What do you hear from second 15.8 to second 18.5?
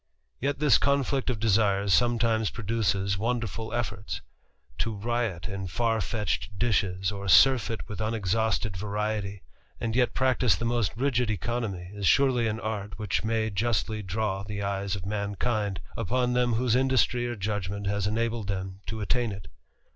upon them whose industry or judgment enabled